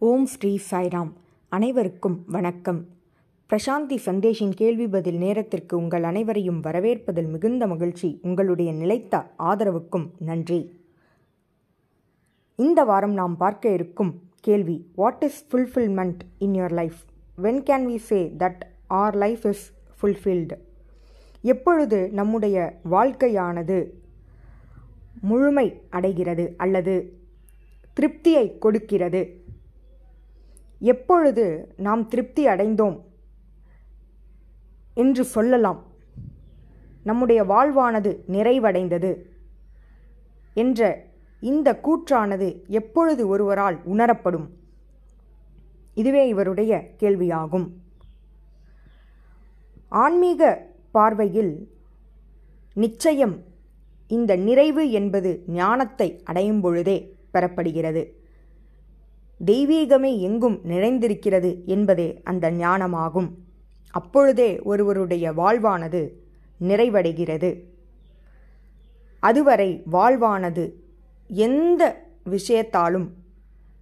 ஓம் 0.00 0.26
ஸ்ரீ 0.26 0.58
சாய்ராம். 0.70 1.12
அனைவருக்கும் 1.48 2.24
வணக்கம். 2.26 2.86
பிரசாந்தி 3.50 3.96
சந்தேஷின் 4.04 4.52
கேள்வி 4.54 4.88
பதில் 4.88 5.16
நேரத்திற்கு 5.16 5.76
உங்கள் 5.76 6.02
அனைவரையும் 6.02 6.60
வரவேற்பதில் 6.62 7.28
மிகுந்த 7.28 7.66
மகிழ்ச்சி. 7.66 8.18
உங்களுடைய 8.22 8.72
நிலைத்த 8.72 9.30
ஆதரவுக்கும் 9.38 10.10
நன்றி. 10.18 10.80
இந்த 12.56 12.84
வாரம் 12.84 13.12
நாம் 13.12 13.36
பார்க்க 13.36 13.72
இருக்கும் 13.72 14.22
கேள்வி 14.40 14.86
what 14.94 15.22
is 15.22 15.46
fulfilment 15.50 16.22
in 16.38 16.52
your 16.52 16.72
life 16.72 17.00
when 17.42 17.60
can 17.70 17.86
we 17.90 17.96
say 17.96 18.34
that 18.38 18.60
our 18.86 19.14
life 19.14 19.44
is 19.44 19.72
fulfilled 20.02 20.58
எப்பொழுது 21.42 22.10
நம்முடைய 22.12 22.78
வாழ்க்கையானது 22.90 23.86
முழுமை 25.20 25.80
அடைகிறது 25.90 26.54
அல்லது 26.56 27.18
திருப்தியை 28.00 28.58
கொடுக்கிறது? 28.58 29.46
எப்பொழுது 30.78 31.74
நாம் 31.76 32.08
திருப்தி 32.08 32.46
அடைந்தோம் 32.46 33.00
என்று 34.94 35.24
சொல்லலாம். 35.24 35.86
நம்முடைய 37.02 37.44
வாழ்வானது 37.44 38.16
நிறைவடைந்தது 38.28 39.22
என்ற 40.54 41.06
இந்த 41.40 41.80
கூற்றானது 41.82 42.66
எப்பொழுது 42.66 43.28
ஒருவரால் 43.28 43.80
உணரப்படும்? 43.84 44.46
இதுவே 45.94 46.28
இவருடைய 46.28 46.90
கேள்வியாகும். 46.98 47.68
ஆன்மீக 49.88 50.66
பார்வையில் 50.90 51.72
நிச்சயம் 52.74 53.44
இந்த 54.08 54.36
நிறைவு 54.36 54.90
என்பது 54.90 55.44
ஞானத்தை 55.46 56.20
அடையும் 56.24 56.60
பொழுதே 56.60 57.16
பெறப்படுகிறது. 57.32 58.17
தெய்வீகமே 59.46 60.18
எங்கும் 60.18 60.60
நிறைந்திருக்கிறது 60.64 61.64
என்பதே 61.64 62.20
அந்த 62.24 62.50
ஞானமாகும். 62.50 63.28
அப்பொழுதே 63.90 64.60
ஒருவருடைய 64.60 65.32
வாழ்வானது 65.32 66.12
நிறைவடைகிறது. 66.60 67.62
அதுவரை 69.20 69.82
வாழ்வானது 69.92 70.72
எந்த 71.26 72.06
விஷயத்தாலும் 72.30 73.08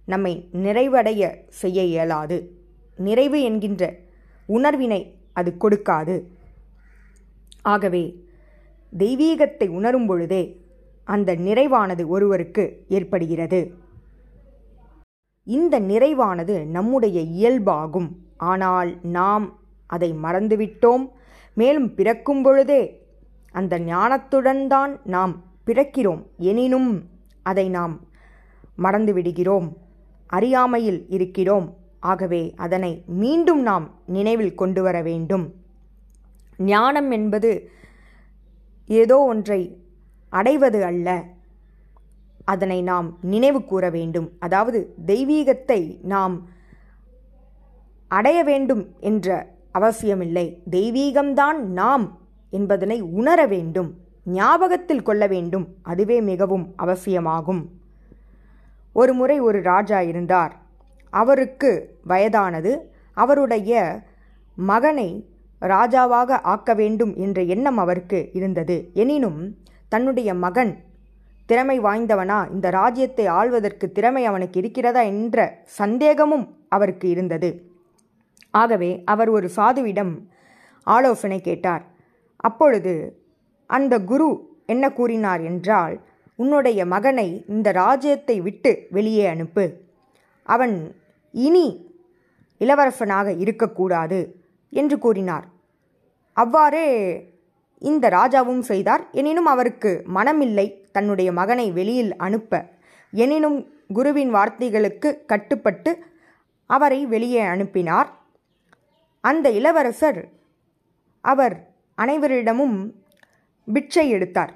நம்மை 0.05 0.49
நிறைவடைய 0.53 1.35
செய்ய 1.49 1.83
இயலாது. 1.83 2.55
நிறைவு 2.97 3.41
என்கின்ற 3.41 3.95
உணர்வினை 4.45 5.15
அது 5.33 5.55
கொடுக்காது. 5.61 6.23
ஆகவே 7.61 8.25
தெய்வீகத்தை 8.97 9.67
உணரும் 9.67 10.05
பொழுதே 10.05 10.61
அந்த 11.03 11.35
நிறைவானது 11.35 12.05
ஒருவருக்கு 12.05 12.85
ஏற்படுகிறது. 12.87 13.85
இந்த 15.47 15.79
நிறைவானது 15.79 16.65
நம்முடைய 16.65 17.17
இயல்பாகும். 17.39 18.09
ஆனால் 18.37 18.89
நாம் 19.01 19.45
அதை 19.87 20.09
மறந்துவிட்டோம். 20.23 21.03
மேலும் 21.53 21.95
பிறக்கும் 21.95 22.41
பொழுதே 22.43 22.81
அந்த 23.51 23.79
ஞானத்துடன் 23.79 24.67
தான் 24.67 24.99
நாம் 25.03 25.33
பிறக்கிறோம். 25.65 26.21
எனினும் 26.37 26.91
அதை 27.43 27.69
நாம் 27.69 27.93
மறந்துவிடுகிறோம். 28.77 29.67
அறியாமையில் 30.27 31.05
இருக்கிறோம். 31.09 31.67
ஆகவே 31.99 32.53
அதனை 32.55 33.03
மீண்டும் 33.05 33.61
நாம் 33.61 33.85
நினைவில் 34.05 34.55
கொண்டு 34.55 34.81
வர 34.81 35.01
வேண்டும். 35.01 35.45
ஞானம் 36.57 37.11
என்பது 37.11 37.51
ஏதோ 38.87 39.17
ஒன்றை 39.17 39.61
அடைவது 40.29 40.79
அல்ல. 40.83 41.23
அதனை 42.47 42.81
நாம் 42.81 43.17
நினைவு 43.21 43.63
கூற 43.63 43.89
வேண்டும். 43.89 44.31
அதாவது 44.39 44.93
தெய்வீகத்தை 45.05 45.97
நாம் 46.01 46.49
அடைய 48.07 48.43
வேண்டும் 48.43 48.83
என்ற 48.99 49.55
அவசியமில்லை. 49.71 50.63
தெய்வீகம்தான் 50.71 51.57
நாம் 51.57 52.17
என்பதனை 52.49 53.01
உணர 53.01 53.45
வேண்டும். 53.45 53.95
ஞாபகத்தில் 54.25 55.01
கொள்ள 55.01 55.27
வேண்டும். 55.27 55.67
அதுவே 55.81 56.21
மிகவும் 56.21 56.73
அவசியமாகும். 56.75 57.69
ஒரு 58.93 59.13
முறை 59.13 59.39
ஒரு 59.39 59.61
ராஜா 59.61 60.01
இருந்தார். 60.01 60.55
அவருக்கு 61.09 61.99
வயதானது. 62.03 62.91
அவருடைய 63.13 64.01
மகனை 64.55 65.25
ராஜாவாக 65.61 66.29
ஆக்க 66.29 66.73
வேண்டும் 66.73 67.15
என்ற 67.15 67.41
எண்ணம் 67.41 67.77
அவருக்கு 67.77 68.29
இருந்தது. 68.33 68.89
எனினும் 68.93 69.57
தன்னுடைய 69.89 70.33
மகன் 70.33 70.85
திறமை 71.49 71.77
வாய்ந்தவனா? 71.79 72.39
இந்த 72.51 72.69
ராஜ்யத்தை 72.69 73.25
ஆள்வதற்கு 73.39 73.85
திறமை 73.91 74.23
அவனுக்கு 74.25 74.59
இருக்கிறதா 74.59 75.01
என்ற 75.01 75.37
சந்தேகமும் 75.79 76.45
அவருக்கு 76.69 77.09
இருந்தது. 77.09 77.49
ஆகவே 78.53 78.91
அவர் 79.05 79.29
ஒரு 79.29 79.47
சாதுவிடம் 79.55 80.13
ஆலோசனை 80.87 81.39
கேட்டார். 81.41 81.83
அப்பொழுது 82.35 82.93
அந்த 83.69 83.93
குரு 83.99 84.29
என்ன 84.65 84.85
கூறினார் 84.91 85.41
என்றால் 85.41 85.95
உன்னுடைய 86.35 86.79
மகனை 86.85 87.27
இந்த 87.47 87.67
ராஜ்யத்தை 87.71 88.35
விட்டு 88.41 88.71
வெளியே 88.89 89.25
அனுப்பு. 89.27 89.65
அவன் 90.43 90.75
இனி 91.33 91.67
இளவரசனாக 92.61 93.27
இருக்கக்கூடாது 93.37 94.19
என்று 94.73 94.97
கூறினார். 94.97 95.45
அவ்வாறே 96.37 96.87
இந்த 97.79 98.09
ராஜாவும் 98.09 98.59
செய்தார். 98.59 99.09
எனினும் 99.11 99.45
அவருக்கு 99.45 100.03
மனமில்லை. 100.15 100.81
தன்னுடைய 100.91 101.31
மகனை 101.31 101.71
வெளியில் 101.71 102.15
அனுப்ப. 102.15 102.69
எனினும் 103.11 103.71
குருவின் 103.93 104.35
வார்த்தைகளுக்கு 104.35 105.25
கட்டுப்பட்டு 105.25 106.03
அவரை 106.65 107.05
வெளியே 107.05 107.39
அனுப்பினார். 107.39 108.13
அந்த 109.21 109.49
இளவரசர் 109.49 110.29
அவர் 111.21 111.67
அனைவரிடமும் 111.97 112.91
பிட்சை 113.73 114.09
எடுத்தார். 114.09 114.53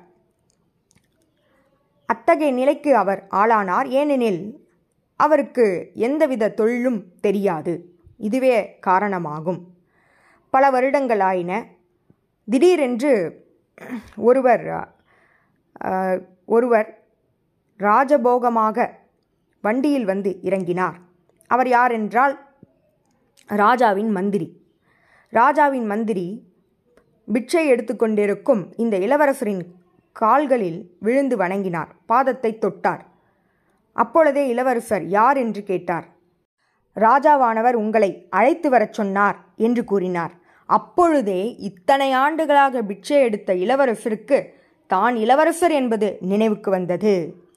அத்தகைய 2.06 2.54
நிலைக்கு 2.54 2.96
அவர் 2.96 3.28
ஆளானார். 3.32 3.88
ஏனெனில் 3.88 4.68
அவருக்கு 5.16 5.92
எந்தவித 5.94 6.50
தொழிலும் 6.50 7.06
தெரியாது. 7.22 7.96
இதுவே 8.18 8.78
காரணமாகும். 8.80 9.68
பல 10.50 10.70
வருடங்களாயின. 10.70 11.66
திடீரென்று 12.48 13.12
ஒருவர் 14.30 14.64
ஒருவர் 16.56 16.90
ராஜபோகமாக 17.80 18.88
வண்டியில் 19.66 20.08
வந்து 20.12 20.32
இறங்கினார். 20.48 20.98
அவர் 21.48 21.70
யார் 21.76 21.94
என்றால் 22.00 22.34
ராஜாவின் 23.48 24.12
மந்திரி. 24.18 24.48
ராஜாவின் 25.30 25.88
மந்திரி 25.92 26.26
பிட்சை 27.34 27.64
எடுத்துக்கொண்டிருக்கும் 27.74 28.64
இந்த 28.84 28.96
இளவரசரின் 29.06 29.64
கால்களில் 30.16 30.82
விழுந்து 31.00 31.38
வணங்கினார் 31.38 31.92
பாதத்தை 32.12 32.52
தொட்டார். 32.66 33.04
அப்பொழுதே 33.96 34.44
இளவரசர் 34.54 35.06
யார் 35.18 35.38
என்று 35.38 35.64
கேட்டார். 35.64 36.08
ராஜாவானவர் 36.96 37.78
உங்களை 37.84 38.12
அழைத்து 38.30 38.70
வரச் 38.70 38.98
சொன்னார் 39.00 39.38
என்று 39.68 39.84
கூறினார். 39.92 40.34
அப்பொழுதே 40.78 41.42
இத்தனை 41.70 42.10
ஆண்டுகளாக 42.24 42.82
பிட்சை 42.82 43.18
எடுத்த 43.22 43.54
இளவரசருக்கு 43.54 44.38
தான் 44.88 45.16
இளவரசர் 45.16 45.72
என்பது 45.72 46.18
நினைவுக்கு 46.22 46.70
வந்தது. 46.72 47.14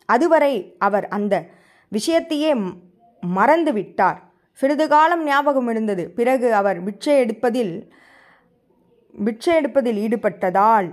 அதுவரை 0.06 0.54
அவர் 0.78 1.08
அந்த 1.08 1.34
விஷயத்தையே 1.92 2.50
மறந்து 3.22 3.72
விட்டார் 3.72 4.18
சிறிது 4.52 4.86
காலம் 4.88 5.24
ஞாபகம் 5.24 5.68
இருந்தது. 5.68 6.04
பிறகு 6.10 6.48
அவர் 6.54 6.78
பிட்சை 6.82 7.14
எடுப்பதில் 7.18 7.74
பிட்சை 9.14 9.52
எடுப்பதில் 9.54 9.98
ஈடுபட்டதால் 10.04 10.88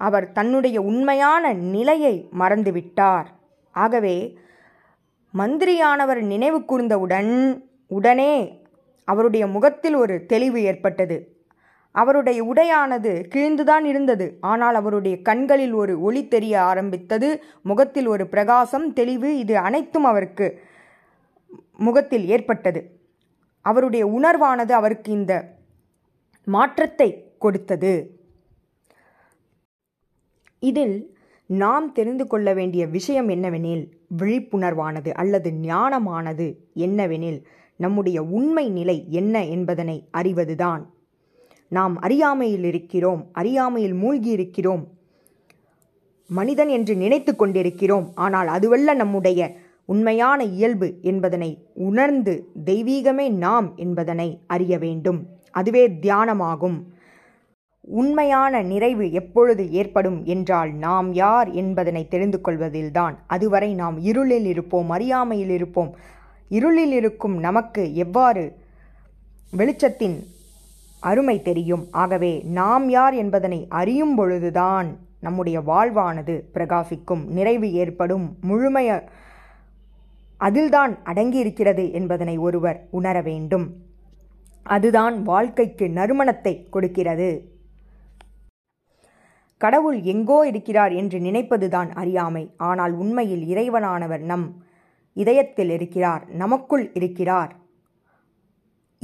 அவர் 0.00 0.26
தன்னுடைய 0.32 0.76
உண்மையான 0.82 1.52
நிலையை 1.74 2.14
மறந்துவிட்டார். 2.38 3.28
ஆகவே 3.74 4.16
மந்திரியானவர் 5.34 6.20
நினைவு 6.32 6.58
கூர்ந்தவுடன் 6.60 7.30
உடனே 7.88 8.34
அவருடைய 9.08 9.44
முகத்தில் 9.46 9.94
ஒரு 9.94 10.14
தெளிவு 10.26 10.58
ஏற்பட்டது. 10.62 11.16
அவருடைய 11.92 12.44
உடையானது 12.44 13.28
கிழிந்துதான் 13.34 13.84
இருந்தது. 13.84 14.38
ஆனால் 14.40 14.74
அவருடைய 14.74 15.22
கண்களில் 15.22 15.72
ஒரு 15.72 16.00
ஒளி 16.00 16.28
தெரிய 16.28 16.62
ஆரம்பித்தது. 16.62 17.42
முகத்தில் 17.62 18.06
ஒரு 18.06 18.26
பிரகாசம் 18.26 18.92
தெளிவு 18.92 19.38
இது 19.38 19.58
அனைத்தும் 19.58 20.04
அவருக்கு 20.04 20.60
முகத்தில் 21.76 22.26
ஏற்பட்டது. 22.26 23.00
அவருடைய 23.60 24.06
உணர்வானது 24.06 24.70
அவருக்கு 24.70 25.12
இந்த 25.12 25.56
மாற்றத்தை 26.44 27.08
கொடுத்தது. 27.38 27.92
இதில் 30.58 30.96
நாம் 31.46 31.92
தெரிந்து 31.92 32.26
கொள்ள 32.26 32.54
வேண்டிய 32.54 32.86
விஷயம் 32.86 33.28
என்னவெனில் 33.28 33.84
விழிப்புணர்வானது 34.18 35.10
அல்லது 35.12 35.50
ஞானமானது 35.50 36.46
என்னவெனில் 36.74 37.40
நம்முடைய 37.76 38.22
உண்மை 38.22 38.70
நிலை 38.70 39.06
என்ன 39.10 39.44
என்பதனை 39.46 40.08
அறிவதுதான். 40.10 40.82
நாம் 41.72 41.94
அறியாமையில் 42.00 42.64
இருக்கிறோம் 42.64 43.22
அறியாமையில் 43.32 43.96
மூழ்கி 44.02 44.30
இருக்கிறோம் 44.30 44.82
மனிதன் 46.30 46.68
என்று 46.68 46.94
நினைத்து 46.94 47.32
கொண்டிருக்கிறோம். 47.36 48.06
ஆனால் 48.14 48.48
அதுவல்ல 48.48 48.94
நம்முடைய 48.94 49.40
உண்மையான 49.84 50.40
இயல்பு 50.56 50.88
என்பதனை 51.02 51.48
உணர்ந்து 51.88 52.34
தெய்வீகமே 52.64 53.26
நாம் 53.44 53.68
என்பதனை 53.76 54.28
அறிய 54.46 54.74
வேண்டும். 54.78 55.20
அதுவே 55.50 55.84
தியானமாகும். 56.04 56.78
உண்மையான 58.00 58.62
நிறைவு 58.62 59.06
எப்பொழுது 59.12 59.64
ஏற்படும் 59.72 60.18
என்றால் 60.24 60.70
நாம் 60.84 61.08
யார் 61.14 61.48
என்பதனை 61.62 62.02
தெரிந்து 62.08 62.38
கொள்வதில்தான். 62.44 63.14
அதுவரை 63.26 63.70
நாம் 63.74 63.96
இருளில் 64.10 64.48
இருப்போம் 64.52 64.90
அறியாமையில் 64.90 65.54
இருப்போம். 65.58 65.90
இருளில் 66.58 66.94
இருக்கும் 67.00 67.36
நமக்கு 67.38 67.84
எவ்வாறு 67.94 68.44
வெளிச்சத்தின் 69.52 70.16
அருமை 71.02 71.36
தெரியும். 71.42 71.84
ஆகவே 72.02 72.32
நாம் 72.58 72.88
யார் 72.88 73.14
என்பதனை 73.14 73.66
அறியும் 73.80 74.14
பொழுதுதான் 74.14 74.88
நம்முடைய 75.20 75.58
வாழ்வானது 75.60 76.34
பிரகாசிக்கும். 76.54 77.22
நிறைவு 77.38 77.68
ஏற்படும். 77.72 78.26
முழுமைய 78.48 78.90
அதில்தான் 80.36 80.92
அடங்கியிருக்கிறது 81.04 81.84
என்பதனை 81.92 82.36
ஒருவர் 82.38 82.78
உணர 82.90 83.16
வேண்டும். 83.20 83.66
அதுதான் 84.66 85.16
வாழ்க்கைக்கு 85.22 85.86
நறுமணத்தை 85.88 86.54
கொடுக்கிறது. 86.70 87.30
கடவுள் 89.60 89.98
எங்கோ 90.12 90.38
இருக்கிறார் 90.46 90.92
என்று 90.92 91.18
நினைப்பதுதான் 91.18 91.90
அறியாமை. 91.94 92.44
ஆனால் 92.70 92.92
உண்மையில் 92.92 93.44
இறைவனானவர் 93.52 94.24
நம் 94.30 94.46
இதயத்தில் 95.16 95.70
இருக்கிறார் 95.70 96.22
நமக்குள் 96.42 96.84
இருக்கிறார். 96.94 97.52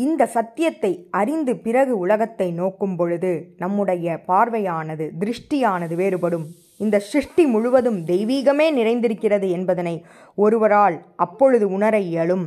இந்த 0.04 0.22
சத்தியத்தை 0.26 0.90
அறிந்து 1.10 1.52
பிறகு 1.56 1.98
உலகத்தை 1.98 2.46
நோக்கும் 2.50 2.96
பொழுது 2.96 3.30
நம்முடைய 3.56 4.22
பார்வையானது 4.26 5.04
திருஷ்டியானது 5.20 5.94
வேறுபடும். 5.94 6.44
இந்த 6.76 6.96
சிருஷ்டி 6.98 7.44
முழுவதும் 7.46 7.98
தெய்வீகமே 8.06 8.66
நிறைந்திருக்கிறது 8.78 9.48
என்பதனை 9.50 9.94
ஒருவரால் 10.34 10.96
அப்பொழுது 11.16 11.70
உணர 11.70 11.94
இயலும். 11.98 12.46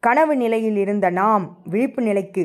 கனவு 0.00 0.36
நிலையில் 0.36 0.76
இருந்த 0.76 1.10
நாம் 1.10 1.44
விழிப்பு 1.64 2.02
நிலைக்கு 2.02 2.44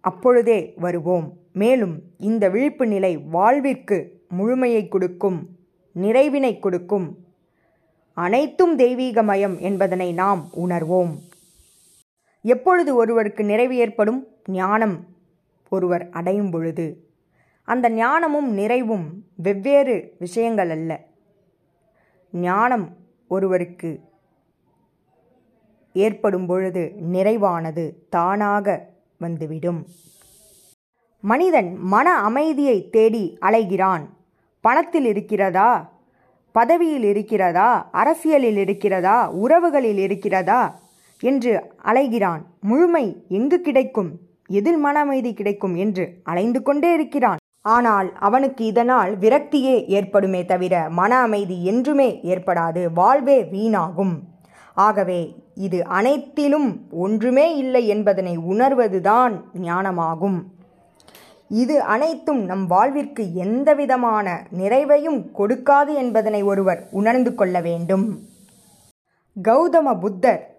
அப்பொழுதே 0.00 0.60
வருவோம். 0.76 1.26
மேலும் 1.52 1.94
இந்த 2.18 2.48
விழிப்பு 2.48 2.86
நிலை 2.86 3.12
வாழ்விற்கு 3.16 3.98
முழுமையை 4.38 4.88
கொடுக்கும் 4.88 5.38
நிறைவினை 5.96 6.58
கொடுக்கும். 6.58 7.06
அனைத்தும் 8.14 8.78
தெய்வீகமயம் 8.78 9.56
என்பதனை 9.60 10.12
நாம் 10.12 10.42
உணர்வோம். 10.66 11.14
எப்பொழுது 12.42 12.94
ஒருவருக்கு 12.94 13.44
நிறைவு 13.44 13.76
ஏற்படும்? 13.76 14.26
ஞானம் 14.50 15.06
ஒருவர் 15.68 16.10
அடையும் 16.10 16.50
பொழுது. 16.50 17.10
அந்த 17.64 17.90
ஞானமும் 17.90 18.52
நிறைவும் 18.52 19.24
வெவ்வேறு 19.36 20.16
விஷயங்கள் 20.18 20.70
அல்ல. 20.70 21.00
ஞானம் 22.32 22.96
ஒருவருக்கு 23.28 24.00
ஏற்படும் 25.92 26.46
பொழுது 26.46 26.92
நிறைவானது 27.12 27.92
தானாக 28.08 28.88
வந்துவிடும். 29.18 29.86
மனிதன் 31.20 31.76
மன 31.78 32.14
அமைதியை 32.14 32.90
தேடி 32.90 33.38
அலைகிறான். 33.40 34.06
பணத்தில் 34.60 35.04
இருக்கிறதா? 35.04 35.92
பதவியில் 36.52 37.02
இருக்கிறதா? 37.02 37.88
அரசியலில் 37.92 38.56
இருக்கிறதா? 38.56 39.30
உறவுகளில் 39.32 39.98
இருக்கிறதா? 39.98 40.80
என்று 41.20 41.74
அலைகிறான். 41.84 42.42
முழுமை 42.60 43.24
எங்கு 43.28 43.60
கிடைக்கும்? 43.60 44.10
எதில் 44.46 44.76
மன 44.76 44.98
அமைதி 45.00 45.34
கிடைக்கும் 45.34 45.74
என்று 45.74 46.20
அலைந்து 46.24 46.62
கொண்டே 46.62 46.92
இருக்கிறான். 46.92 47.36
ஆனால் 47.62 48.12
அவனுக்கு 48.18 48.64
இதனால் 48.64 49.18
விரக்தியே 49.18 49.86
ஏற்படுமே 49.86 50.44
தவிர 50.44 50.88
மன 50.88 51.18
அமைதி 51.18 51.64
என்றுமே 51.64 52.20
ஏற்படாது. 52.22 52.92
வாழ்வே 52.92 53.42
வீணாகும். 53.42 54.14
ஆகவே 54.74 55.44
இது 55.54 55.84
அனைத்திலும் 55.84 56.90
ஒன்றுமே 56.90 57.56
இல்லை 57.56 57.86
என்பதனை 57.86 58.36
உணர்வதுதான் 58.36 59.34
ஞானமாகும். 59.62 60.42
இது 61.48 61.82
அனைத்தும் 61.82 62.44
நம் 62.44 62.66
வாழ்விற்கு 62.66 63.34
எந்தவிதமான 63.34 64.46
நிறைவையும் 64.58 65.30
கொடுக்காது 65.38 65.94
என்பதனை 65.94 66.42
ஒருவர் 66.42 66.88
உணர்ந்து 66.90 67.34
கொள்ள 67.34 67.60
வேண்டும். 67.60 68.20
கௌதம 69.42 69.98
புத்தர் 69.98 70.55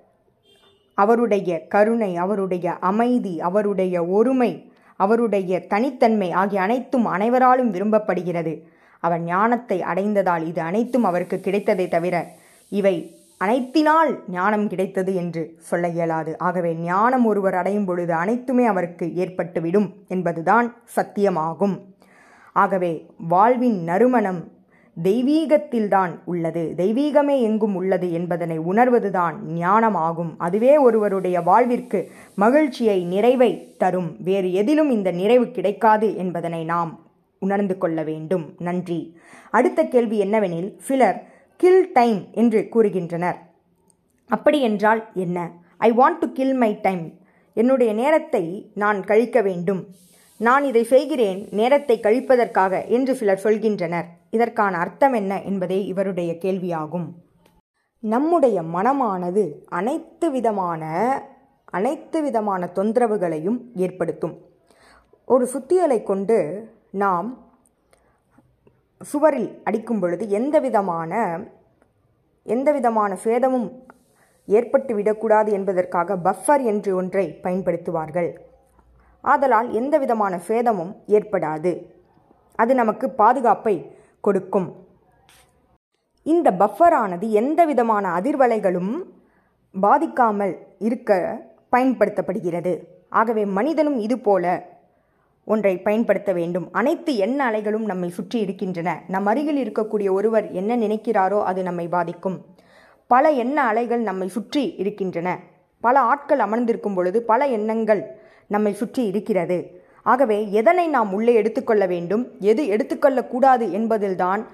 அவருடைய 0.98 1.52
கருணை 1.68 2.12
அவருடைய 2.16 2.68
அமைதி 2.90 3.36
அவருடைய 3.40 3.96
ஒருமை 4.18 4.52
அவருடைய 5.00 5.60
தனித்தன்மை 5.68 6.30
ஆகிய 6.32 6.62
அனைத்தும் 6.62 7.06
அனைவராலும் 7.06 7.74
விரும்பப்படுகிறது. 7.74 8.54
அவர் 9.04 9.24
ஞானத்தை 9.24 9.78
அடைந்ததால் 9.82 10.44
இது 10.46 10.62
அனைத்தும் 10.62 11.04
அவருக்கு 11.04 11.38
கிடைத்ததை 11.40 11.86
தவிர 11.88 12.16
இவை 12.72 12.96
அனைத்தினால் 13.46 14.12
ஞானம் 14.30 14.68
கிடைத்தது 14.68 15.12
என்று 15.16 15.44
சொல்ல 15.60 15.88
இயலாது. 15.88 16.32
ஆகவே 16.38 16.72
ஞானம் 16.76 17.26
ஒருவர் 17.26 17.54
அடையும் 17.54 17.86
பொழுது 17.86 18.14
அனைத்துமே 18.14 18.66
அவருக்கு 18.66 19.06
ஏற்பட்டுவிடும் 19.24 19.90
என்பதுதான் 20.08 20.68
சத்தியமாகும். 20.96 21.76
ஆகவே 22.56 22.92
வாழ்வின் 23.28 23.80
நறுமணம் 23.84 24.42
தெய்வீகத்தில்தான் 25.04 26.20
உள்ளது. 26.26 26.74
தெய்வீகமே 26.78 27.42
எங்கும் 27.42 27.76
உள்ளது 27.76 28.12
என்பதனை 28.12 28.60
உணர்வதுதான் 28.60 29.34
ஞானமாகும். 29.56 30.34
அதுவே 30.38 30.78
ஒருவருடைய 30.78 31.42
வாழ்விற்கு 31.42 32.12
மகிழ்ச்சியை 32.36 33.04
நிறைவை 33.04 33.76
தரும். 33.78 34.16
வேறு 34.20 34.54
எதிலும் 34.54 34.90
இந்த 34.90 35.12
நிறைவு 35.12 35.52
கிடைக்காது 35.52 36.16
என்பதனை 36.16 36.64
நாம் 36.64 37.06
உணர்ந்து 37.40 37.78
கொள்ள 37.78 38.04
வேண்டும். 38.04 38.54
நன்றி. 38.58 39.18
அடுத்த 39.52 39.84
கேள்வி 39.84 40.22
என்னவெனில் 40.24 40.76
சிலர் 40.78 41.24
கில் 41.58 41.92
டைம் 41.92 42.26
என்று 42.32 42.68
கூறுகின்றனர். 42.72 43.36
அப்படி 44.28 44.62
என்றால் 44.62 45.10
என்ன? 45.14 45.52
I 45.78 45.92
want 45.92 46.20
to 46.20 46.32
kill 46.32 46.54
my 46.54 46.80
time 46.82 47.14
என்னுடைய 47.54 47.94
நேரத்தை 47.94 48.70
நான் 48.74 49.04
கழிக்க 49.04 49.42
வேண்டும். 49.42 49.88
நான் 50.40 50.64
இதை 50.64 50.84
செய்கிறேன் 50.84 51.48
நேரத்தை 51.52 51.96
கழிப்பதற்காக 52.00 52.86
என்று 52.88 53.16
சிலர் 53.16 53.42
சொல்கின்றனர். 53.44 54.08
இதற்கான 54.32 54.78
அர்த்தம் 54.78 55.14
என்ன 55.14 55.34
என்பதே 55.44 55.86
இவருடைய 55.86 56.32
கேள்வியாகும். 56.34 57.08
நம்முடைய 58.00 58.62
மனமானது 58.62 59.44
அனைத்து 59.70 60.32
விதமான 60.32 60.84
அனைத்து 61.78 62.22
விதமான 62.22 62.70
தொந்தரவுகளையும் 62.76 63.60
ஏற்படுத்தும். 63.76 64.36
ஒரு 65.26 65.50
சுத்தியலை 65.54 66.04
கொண்டு 66.04 66.38
நாம் 66.92 67.30
சுவரில் 69.02 69.62
அடிக்கும் 69.64 70.00
பொழுது 70.00 70.30
எந்த 70.30 70.60
விதமான 70.60 71.14
எந்த 72.46 72.72
விதமான 72.72 73.16
சேதமும் 73.16 73.70
ஏற்பட்டு 74.46 74.96
விடக்கூடாது 74.96 75.52
என்பதற்காக 75.52 76.16
பஃபர் 76.28 76.64
என்று 76.64 76.96
ஒன்றை 76.96 77.26
பயன்படுத்துவார்கள். 77.44 78.30
ஆதலால் 79.32 79.70
எந்த 79.80 79.96
விதமான 80.04 80.34
சேதமும் 80.48 80.94
ஏற்படாது. 81.18 81.72
அது 82.56 82.74
நமக்கு 82.82 83.06
பாதுகாப்பை 83.22 83.76
கொடுக்கும். 84.22 84.70
இந்த 86.26 86.52
பஃபரானது 86.62 87.28
எந்த 87.42 87.62
விதமான 87.66 88.06
அதிர்வலைகளும் 88.20 88.94
பாதிக்காமல் 89.76 90.54
இருக்க 90.88 91.12
பயன்படுத்தப்படுகிறது. 91.76 92.74
ஆகவே 93.10 93.44
மனிதனும் 93.58 94.00
இதுபோல 94.06 94.46
ஒன்றை 95.46 95.74
பயன்படுத்த 95.82 96.32
வேண்டும். 96.34 96.66
அனைத்து 96.72 97.12
எண்ண 97.26 97.40
அலைகளும் 97.50 97.86
நம்மை 97.92 98.10
சுற்றி 98.10 98.38
இருக்கின்றன. 98.40 98.90
நம் 99.08 99.26
அருகில் 99.26 99.60
இருக்கக்கூடிய 99.64 100.10
ஒருவர் 100.12 100.48
என்ன 100.52 100.78
நினைக்கிறாரோ 100.78 101.40
அது 101.50 101.62
நம்மை 101.64 101.86
பாதிக்கும். 101.88 102.38
பல 103.08 103.30
எண்ண 103.44 103.58
அலைகள் 103.64 104.04
நம்மை 104.10 104.28
சுற்றி 104.28 104.64
இருக்கின்றன. 104.82 105.30
பல 105.84 106.00
ஆட்கள் 106.12 106.40
அமர்ந்திருக்கும் 106.40 106.98
பொழுது 106.98 107.20
பல 107.32 107.42
எண்ணங்கள் 107.58 108.02
நம்மை 108.48 108.74
சுற்றி 108.74 109.06
இருக்கிறது. 109.06 109.86
ஆகவே 110.04 110.52
எதனை 110.52 110.88
நாம் 110.88 111.14
உள்ளே 111.14 111.34
எடுத்துக்கொள்ள 111.34 111.86
வேண்டும் 111.86 112.28
எது 112.40 112.64
எடுத்துக்கொள்ளக்கூடாது 112.64 113.72
என்பதில்தான் 113.72 114.46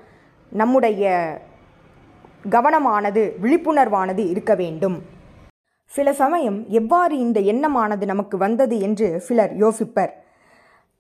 நம்முடைய 0.50 1.12
கவனமானது 2.50 3.32
விழிப்புணர்வானது 3.42 4.30
இருக்க 4.30 4.56
வேண்டும். 4.56 5.02
சில 5.86 6.14
சமயம் 6.14 6.66
எவ்வாறு 6.70 7.18
இந்த 7.18 7.40
எண்ணமானது 7.40 8.06
நமக்கு 8.06 8.38
வந்தது 8.38 8.80
என்று 8.80 9.20
சிலர் 9.20 9.58
யோசிப்பர். 9.58 10.10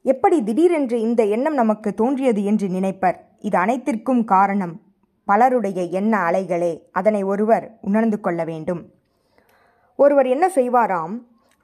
எப்படி 0.01 0.43
திடீரென்று 0.43 1.01
இந்த 1.01 1.23
எண்ணம் 1.23 1.53
நமக்கு 1.53 1.93
தோன்றியது 1.93 2.43
என்று 2.43 2.67
நினைப்பர். 2.67 3.15
இது 3.39 3.57
அனைத்திற்கும் 3.57 4.23
காரணம் 4.23 4.81
பலருடைய 5.25 5.81
எண்ண 5.83 6.17
அலைகளே. 6.17 6.79
அதனை 6.91 7.23
ஒருவர் 7.23 7.77
உணர்ந்து 7.81 8.19
கொள்ள 8.19 8.43
வேண்டும். 8.43 8.89
ஒருவர் 9.95 10.25
என்ன 10.25 10.51
செய்வாராம்? 10.55 11.13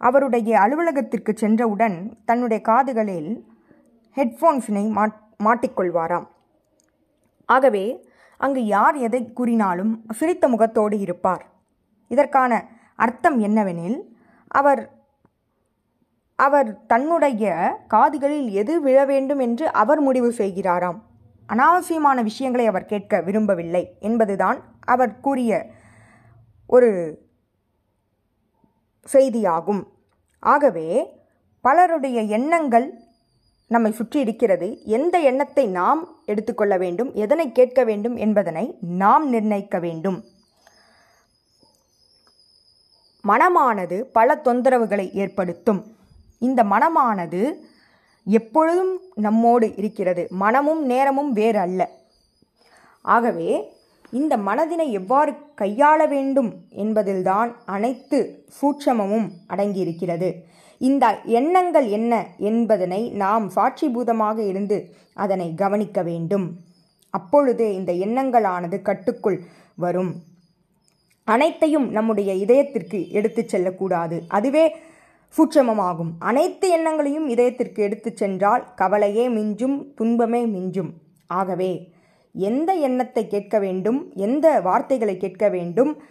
அவருடைய 0.07 0.59
அலுவலகத்திற்கு 0.59 1.31
சென்றவுடன் 1.35 1.97
தன்னுடைய 2.25 2.59
காதுகளில் 2.63 3.31
ஹெட்ஃபோன்ஸினை 4.15 4.85
மாட் 4.97 5.17
மாட்டிக்கொள்வாராம். 5.43 6.27
ஆகவே 7.49 7.85
அங்கு 8.37 8.61
யார் 8.65 8.95
எதை 9.07 9.21
கூறினாலும் 9.33 9.91
சிரித்த 10.11 10.47
முகத்தோடு 10.47 10.99
இருப்பார். 10.99 11.43
இதற்கான 12.07 12.51
அர்த்தம் 12.95 13.37
என்னவெனில் 13.43 13.99
அவர் 14.47 14.81
அவர் 16.35 16.85
தன்னுடைய 16.85 17.53
காதுகளில் 17.87 18.49
எது 18.61 18.81
விழ 18.81 18.97
வேண்டும் 19.05 19.39
என்று 19.39 19.65
அவர் 19.71 19.99
முடிவு 19.99 20.29
செய்கிறாராம். 20.37 20.99
அனாவசியமான 21.49 22.23
விஷயங்களை 22.23 22.65
அவர் 22.67 22.85
கேட்க 22.85 23.21
விரும்பவில்லை 23.21 23.83
என்பதுதான் 23.99 24.59
அவர் 24.85 25.19
கூறிய 25.19 25.51
ஒரு 26.69 26.89
செய்தியாகும். 29.13 29.83
ஆகவே 30.39 30.87
பலருடைய 31.61 32.21
எண்ணங்கள் 32.21 32.99
நம்மை 33.67 33.91
சுற்றி 33.91 34.19
இருக்கிறது. 34.19 34.67
எந்த 34.85 35.19
எண்ணத்தை 35.19 35.67
நாம் 35.67 36.21
எடுத்துக்கொள்ள 36.25 36.77
வேண்டும் 36.77 37.13
எதனை 37.13 37.51
கேட்க 37.51 37.83
வேண்டும் 37.83 38.15
என்பதனை 38.15 38.77
நாம் 38.81 39.29
நிர்ணயிக்க 39.29 39.79
வேண்டும். 39.79 40.23
மனமானது 43.27 44.01
பல 44.01 44.41
தொந்தரவுகளை 44.43 45.13
ஏற்படுத்தும். 45.13 45.81
இந்த 46.39 46.63
மனமானது 46.63 47.41
எப்பொழுதும் 48.23 49.01
நம்மோடு 49.15 49.75
இருக்கிறது. 49.75 50.27
மனமும் 50.29 50.85
நேரமும் 50.85 51.31
வேறு 51.31 51.59
அல்ல 51.59 51.89
ஆகவே 53.01 53.51
இந்த 54.11 54.37
மனதினை 54.37 54.91
எவ்வாறு 54.91 55.33
கையாள 55.61 56.07
வேண்டும் 56.07 56.53
என்பதில்தான் 56.69 57.55
அனைத்து 57.65 58.45
சூட்சமமும் 58.61 59.29
அடங்கியிருக்கிறது. 59.49 60.33
இந்த 60.77 61.19
எண்ணங்கள் 61.25 61.87
என்ன 61.87 62.27
என்பதனை 62.37 63.11
நாம் 63.11 63.51
சாட்சிபூதமாக 63.55 64.37
இருந்து 64.37 64.93
அதனை 65.13 65.53
கவனிக்க 65.53 66.01
வேண்டும். 66.01 66.57
அப்பொழுது 67.09 67.73
இந்த 67.73 67.91
எண்ணங்களானது 67.93 68.81
கட்டுக்குள் 68.81 69.41
வரும். 69.75 70.15
அனைத்தையும் 71.23 71.91
நம்முடைய 71.91 72.33
இதயத்திற்கு 72.33 73.09
எடுத்துச் 73.09 73.47
செல்லக்கூடாது. 73.47 74.23
அதுவே 74.27 74.75
சூட்சமமாகும். 75.37 76.11
அனைத்து 76.19 76.69
எண்ணங்களையும் 76.69 77.29
இதயத்திற்கு 77.29 77.75
எடுத்துச் 77.75 78.17
சென்றால் 78.17 78.73
கவலையே 78.75 79.29
மிஞ்சும் 79.29 79.93
துன்பமே 79.95 80.45
மிஞ்சும். 80.45 80.89
ஆகவே 81.27 81.91
எந்த 82.31 82.73
எண்ணத்தை 82.73 83.27
கேட்க 83.27 83.59
வேண்டும் 83.59 84.11
எந்த 84.15 84.61
வார்த்தைகளை 84.61 85.17
கேட்க 85.17 85.49
வேண்டும் 85.49 86.01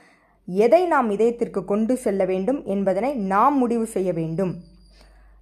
எதை 0.44 0.86
நாம் 0.86 1.10
இதயத்திற்கு 1.10 1.64
கொண்டு 1.64 1.96
செல்ல 1.96 2.24
வேண்டும் 2.24 2.64
என்பதனை 2.64 3.14
நாம் 3.14 3.58
முடிவு 3.58 3.86
செய்ய 3.86 4.12
வேண்டும். 4.12 4.54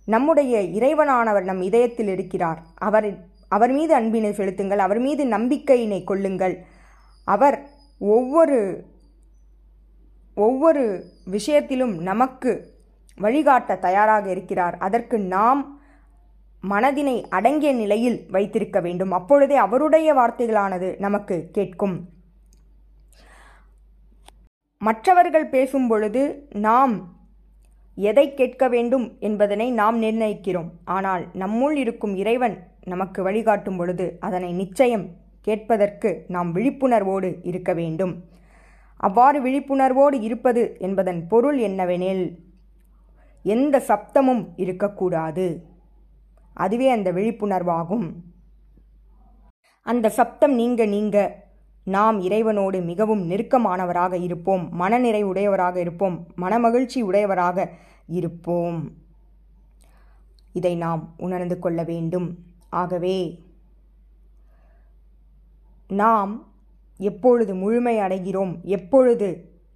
நம்முடைய 0.04 0.62
இறைவனானவர் 0.62 1.42
நம் 1.42 1.62
இதயத்தில் 1.62 2.08
இருக்கிறார். 2.08 2.62
அவர் 2.74 3.18
அவர் 3.48 3.72
மீது 3.72 3.94
அன்பினை 3.94 4.32
செலுத்துங்கள் 4.32 4.78
அவர் 4.78 4.98
மீது 4.98 5.24
நம்பிக்கையினை 5.24 6.04
கொள்ளுங்கள். 6.04 6.64
அவர் 7.24 7.68
ஒவ்வொரு 7.98 8.84
ஒவ்வொரு 10.34 11.04
விஷயத்திலும் 11.24 12.02
நமக்கு 12.02 12.74
வழிகாட்ட 13.16 13.76
தயாராக 13.76 14.30
இருக்கிறார். 14.30 14.76
அதற்கு 14.78 15.18
நாம் 15.18 15.75
மனதினை 16.72 17.16
அடங்கிய 17.28 17.72
நிலையில் 17.72 18.18
வைத்திருக்க 18.30 18.80
வேண்டும். 18.80 19.10
அப்பொழுதே 19.10 19.56
அவருடைய 19.56 20.08
வார்த்தைகளானது 20.14 20.88
நமக்கு 20.98 21.36
கேட்கும். 21.52 21.96
மற்றவர்கள் 24.80 25.46
பேசும் 25.48 25.86
பொழுது 25.88 26.22
நாம் 26.66 26.94
எதை 27.96 28.34
கேட்க 28.34 28.64
வேண்டும் 28.68 29.04
என்பதனை 29.18 29.68
நாம் 29.70 29.98
நிர்ணயிக்கிறோம். 30.02 30.70
ஆனால் 30.84 31.22
நம்முள் 31.42 31.76
இருக்கும் 31.82 32.14
இறைவன் 32.14 32.56
நமக்கு 32.84 33.20
வழிகாட்டும் 33.22 33.76
பொழுது 33.76 34.06
அதனை 34.20 34.50
நிச்சயம் 34.52 35.06
கேட்பதற்கு 35.42 36.10
நாம் 36.28 36.50
விழிப்புணர்வோடு 36.54 37.30
இருக்க 37.42 37.72
வேண்டும். 37.74 38.14
அவ்வாறு 38.96 39.38
விழிப்புணர்வோடு 39.42 40.16
இருப்பது 40.28 40.62
என்பதன் 40.78 41.22
பொருள் 41.28 41.58
என்னவெனில் 41.58 42.26
எந்த 43.44 43.76
சப்தமும் 43.88 44.44
இருக்கக்கூடாது. 44.56 45.46
அதுவே 46.56 46.90
அந்த 46.90 47.12
விழிப்புணர்வாகும். 47.12 48.12
அந்த 49.82 50.08
சப்தம் 50.08 50.54
நீங்க 50.54 50.86
நீங்க. 50.86 51.44
நாம் 51.84 52.20
இறைவனோடு 52.20 52.84
மிகவும் 52.84 53.30
நெருக்கமானவராக 53.30 54.22
இருப்போம். 54.22 54.80
மனநிறைவுடையவராக 54.80 55.76
இருப்போம். 55.76 56.16
மனமகிழ்ச்சி 56.36 57.00
உடையவராக 57.00 57.70
இருப்போம். 58.06 58.92
இதை 60.52 60.76
நாம் 60.76 61.14
உணர்ந்து 61.16 61.58
கொள்ள 61.58 61.82
வேண்டும். 61.82 62.38
ஆகவே 62.70 63.44
நாம் 65.88 66.32
எப்பொழுது 66.98 67.54
முழுமை 67.54 67.96
அடைகிறோம் 67.96 68.60
எப்பொழுது 68.62 69.28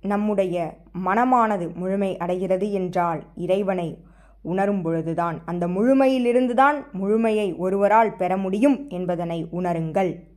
நம்முடைய 0.03 0.77
மனமானது 1.05 1.75
முழுமை 1.75 2.17
அடைகிறது 2.17 2.73
என்றால் 2.73 3.25
இறைவனை 3.35 4.05
உணரும் 4.43 4.83
பொழுதுதான். 4.83 5.43
அந்த 5.45 5.67
முழுமையிலிருந்துதான் 5.67 6.91
முழுமையை 6.93 7.57
ஒருவரால் 7.57 8.17
பெற 8.17 8.37
முடியும் 8.37 8.89
என்பதனை 8.89 9.47
உணருங்கள். 9.53 10.29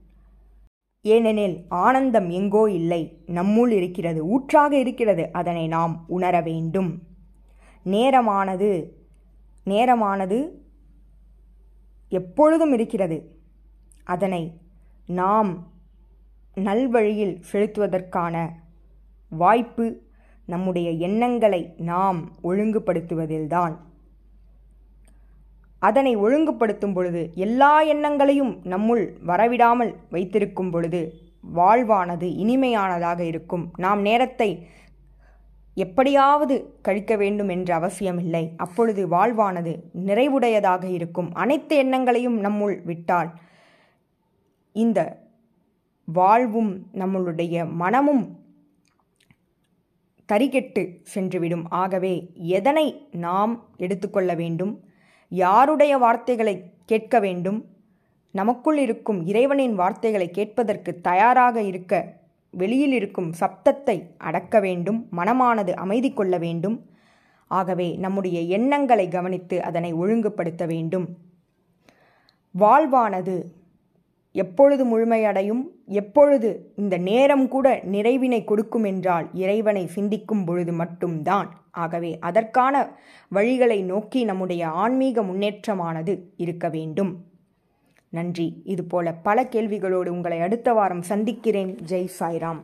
ஏனெனில் 1.01 1.65
ஆனந்தம் 1.67 2.29
எங்கோ 2.29 2.71
இல்லை. 2.71 3.23
நம்முள் 3.27 3.67
இருக்கிறது 3.67 4.25
ஊற்றாக 4.25 4.79
இருக்கிறது. 4.79 5.29
அதனை 5.31 5.67
நாம் 5.67 6.05
உணர 6.07 6.41
வேண்டும். 6.41 7.01
நேரமானது 7.85 8.89
நேரமானது 9.65 10.49
எப்பொழுதும் 12.09 12.73
இருக்கிறது. 12.73 13.35
அதனை 14.03 14.61
நாம் 15.05 15.67
நல்வழியில் 16.55 17.41
செலுத்துவதற்கான 17.51 18.49
வாய்ப்பு 19.29 20.01
நம்முடைய 20.45 20.89
எண்ணங்களை 20.89 21.73
நாம் 21.77 22.31
ஒழுங்குபடுத்துவதில்தான். 22.43 23.77
அதனை 25.87 26.11
ஒழுங்குபடுத்தும் 26.17 26.93
பொழுது 26.93 27.21
எல்லா 27.45 27.73
எண்ணங்களையும் 27.93 28.53
நம்முள் 28.73 29.03
வரவிடாமல் 29.27 29.91
வைத்திருக்கும் 30.09 30.71
பொழுது 30.71 31.01
வாழ்வானது 31.55 32.27
இனிமையானதாக 32.43 33.19
இருக்கும். 33.31 33.65
நாம் 33.77 34.01
நேரத்தை 34.01 34.49
எப்படியாவது 35.77 36.55
கழிக்க 36.81 37.13
வேண்டும் 37.15 37.49
என்ற 37.49 37.69
அவசியமில்லை. 37.75 38.43
அப்பொழுது 38.57 39.01
வாழ்வானது 39.07 39.73
நிறைவுடையதாக 40.05 40.83
இருக்கும். 40.97 41.29
அனைத்து 41.33 41.75
எண்ணங்களையும் 41.77 42.37
நம்முள் 42.43 42.77
விட்டால் 42.83 43.31
இந்த 44.75 44.99
வாழ்வும் 46.07 46.71
நம்மளுடைய 46.93 47.65
மனமும் 47.81 48.23
தறிகெட்டு 50.29 50.83
சென்றுவிடும். 51.15 51.65
ஆகவே 51.81 52.15
எதனை 52.57 52.87
நாம் 53.27 53.53
எடுத்துக்கொள்ள 53.77 54.33
வேண்டும்? 54.33 54.73
யாருடைய 55.33 55.97
வார்த்தைகளை 55.97 56.71
கேட்க 56.85 57.19
வேண்டும்? 57.19 57.65
நமக்குள் 58.31 58.77
இருக்கும் 58.77 59.25
இறைவனின் 59.25 59.75
வார்த்தைகளை 59.75 60.31
கேட்பதற்கு 60.31 61.01
தயாராக 61.01 61.61
இருக்க 61.61 62.13
வெளியில் 62.49 62.91
இருக்கும் 62.91 63.33
சப்தத்தை 63.39 64.03
அடக்க 64.17 64.59
வேண்டும் 64.59 65.07
மனமானது 65.17 65.73
அமைதி 65.73 66.13
கொள்ள 66.13 66.37
வேண்டும். 66.37 66.85
ஆகவே 67.47 67.95
நம்முடைய 67.95 68.39
எண்ணங்களை 68.39 69.07
கவனித்து 69.07 69.63
அதனை 69.63 69.93
ஒழுங்குபடுத்த 69.93 70.65
வேண்டும். 70.65 71.07
வாழ்வானது 72.59 73.35
எப்பொழுது 74.31 74.83
முழுமையடையும் 74.85 75.63
எப்பொழுது 75.85 76.71
இந்த 76.75 76.97
நேரம் 76.97 77.47
கூட 77.47 77.81
நிறைவினை 77.91 78.43
கொடுக்கும் 78.43 78.83
என்றால் 78.83 79.27
இறைவனை 79.33 79.87
சிந்திக்கும் 79.87 80.45
பொழுது 80.45 80.73
மட்டும்தான். 80.73 81.62
ஆகவே 81.73 82.17
அதற்கான 82.19 82.87
வழிகளை 83.35 83.83
நோக்கி 83.83 84.23
நம்முடைய 84.23 84.67
ஆன்மீக 84.67 85.21
முன்னேற்றமானது 85.21 86.19
இருக்க 86.37 86.69
வேண்டும். 86.69 87.23
நன்றி. 88.09 88.61
இதுபோல 88.65 89.13
பல 89.13 89.43
கேள்விகளோடு 89.43 90.09
உங்களை 90.09 90.41
அடுத்த 90.41 90.73
வாரம் 90.73 91.01
சந்திக்கிறேன். 91.01 91.77
ஜெய் 91.87 92.09
சாய்ராம். 92.19 92.61